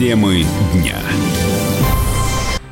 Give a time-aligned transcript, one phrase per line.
[0.00, 0.96] Темы дня.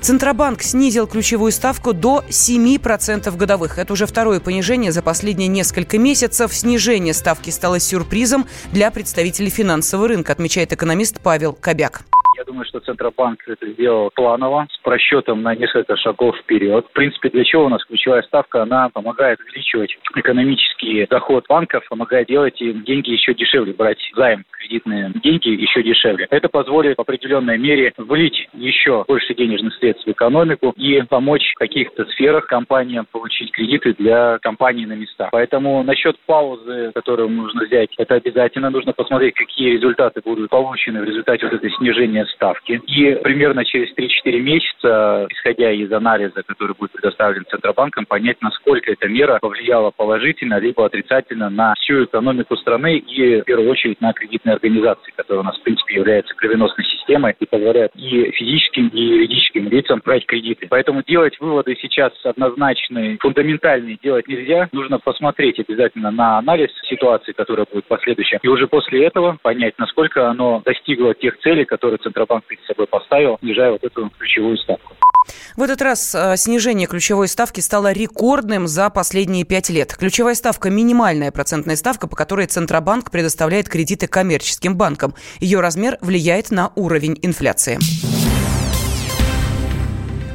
[0.00, 3.80] Центробанк снизил ключевую ставку до 7% годовых.
[3.80, 6.54] Это уже второе понижение за последние несколько месяцев.
[6.54, 12.04] Снижение ставки стало сюрпризом для представителей финансового рынка, отмечает экономист Павел Кобяк.
[12.46, 16.86] Думаю, что Центробанк это сделал планово, с просчетом на несколько шагов вперед.
[16.86, 18.62] В принципе, для чего у нас ключевая ставка?
[18.62, 25.12] Она помогает увеличивать экономический доход банков, помогает делать им деньги еще дешевле, брать займ кредитные
[25.22, 26.26] деньги еще дешевле.
[26.30, 31.58] Это позволит в определенной мере влить еще больше денежных средств в экономику и помочь в
[31.58, 35.30] каких-то сферах компаниям получить кредиты для компаний на местах.
[35.32, 41.04] Поэтому насчет паузы, которую нужно взять, это обязательно нужно посмотреть, какие результаты будут получены в
[41.04, 42.80] результате вот этой снижения ставки.
[42.86, 49.08] И примерно через 3-4 месяца, исходя из анализа, который будет предоставлен Центробанком, понять, насколько эта
[49.08, 54.54] мера повлияла положительно либо отрицательно на всю экономику страны и, в первую очередь, на кредитные
[54.54, 59.68] организации, которые у нас, в принципе, являются кровеносной системой и позволяют и физическим, и юридическим
[59.68, 60.66] лицам брать кредиты.
[60.68, 64.68] Поэтому делать выводы сейчас однозначные, фундаментальные делать нельзя.
[64.72, 70.28] Нужно посмотреть обязательно на анализ ситуации, которая будет последующая, и уже после этого понять, насколько
[70.28, 74.94] оно достигло тех целей, которые Центробанк перед собой поставил, снижая вот эту ключевую ставку.
[75.56, 79.96] В этот раз э, снижение ключевой ставки стало рекордным за последние пять лет.
[79.96, 85.14] Ключевая ставка– минимальная процентная ставка, по которой Центробанк предоставляет кредиты коммерческим банкам.
[85.40, 87.78] Ее размер влияет на уровень инфляции.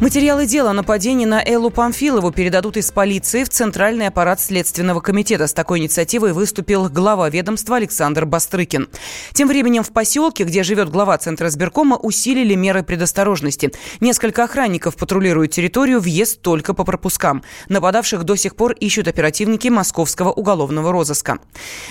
[0.00, 5.48] Материалы дела о нападении на Эллу Памфилову передадут из полиции в Центральный аппарат Следственного комитета.
[5.48, 8.88] С такой инициативой выступил глава ведомства Александр Бастрыкин.
[9.32, 13.72] Тем временем в поселке, где живет глава Центра сберкома, усилили меры предосторожности.
[13.98, 17.42] Несколько охранников патрулируют территорию, въезд только по пропускам.
[17.68, 21.40] Нападавших до сих пор ищут оперативники Московского уголовного розыска.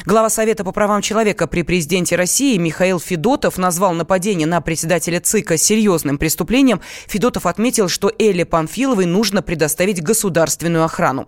[0.05, 5.57] Глава Совета по правам человека при президенте России Михаил Федотов назвал нападение на председателя ЦИКа
[5.57, 6.79] серьезным преступлением.
[7.07, 11.27] Федотов отметил, что Элле Памфиловой нужно предоставить государственную охрану.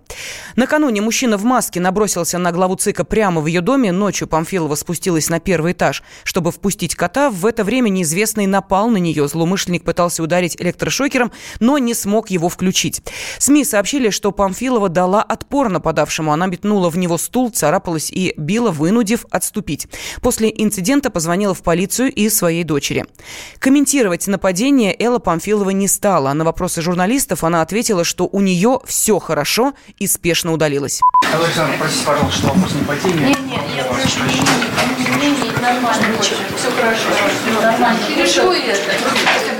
[0.55, 3.91] Накануне мужчина в маске набросился на главу ЦИКа прямо в ее доме.
[3.91, 7.31] Ночью Памфилова спустилась на первый этаж, чтобы впустить кота.
[7.31, 9.27] В это время неизвестный напал на нее.
[9.27, 13.01] Злоумышленник пытался ударить электрошокером, но не смог его включить.
[13.39, 16.31] СМИ сообщили, что Памфилова дала отпор нападавшему.
[16.31, 19.87] Она метнула в него стул, царапалась и била, вынудив отступить.
[20.21, 23.07] После инцидента позвонила в полицию и своей дочери.
[23.57, 26.31] Комментировать нападение Элла Памфилова не стала.
[26.33, 30.99] На вопрос вопросы журналистов, она ответила, что у нее все хорошо и спешно удалилась.
[31.33, 33.27] Александр, простите, пожалуйста, что вопрос не по теме.
[33.29, 34.19] Нет, нет, я прошу
[35.61, 37.99] нормально, все хорошо, нормально.
[38.17, 39.58] Решу это.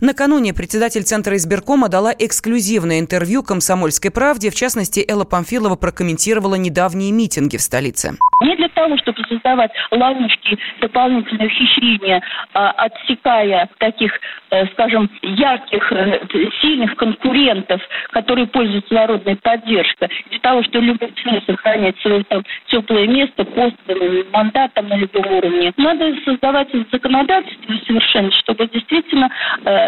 [0.00, 4.50] Накануне председатель Центра избиркома дала эксклюзивное интервью «Комсомольской правде».
[4.50, 8.12] В частности, Элла Памфилова прокомментировала недавние митинги в столице.
[8.42, 14.12] Не для того, чтобы создавать ловушки, дополнительные ухищрения, а, отсекая таких,
[14.50, 16.20] э, скажем, ярких, э,
[16.60, 17.80] сильных конкурентов,
[18.10, 23.76] которые пользуются народной поддержкой, для того, чтобы любой ценой сохранять свое там теплое место, пост,
[23.86, 25.72] э, мандат там на любом уровне.
[25.78, 29.30] Надо создавать законодательство совершенно, чтобы действительно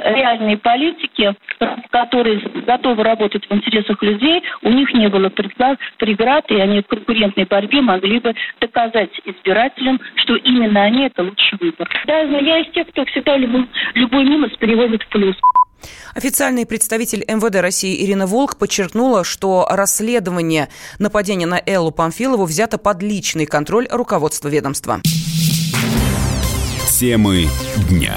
[0.04, 1.34] реальные политики,
[1.90, 7.44] которые готовы работать в интересах людей, у них не было преград, и они в конкурентной
[7.44, 11.88] борьбе могли бы доказать избирателям, что именно они это лучший выбор.
[12.06, 15.36] Да, но я из тех, кто всегда любой, любой минус переводит в плюс.
[16.14, 23.02] Официальный представитель МВД России Ирина Волк подчеркнула, что расследование нападения на Эллу Памфилову взято под
[23.02, 25.00] личный контроль руководства ведомства.
[26.98, 27.44] Темы
[27.88, 28.16] дня.